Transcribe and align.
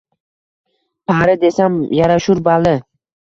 Pari 1.11 1.35
desam 1.45 1.77
yarashur, 1.99 2.43
bali. 2.51 2.75